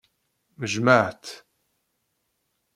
[0.63, 1.33] Jjmeɣ-tt.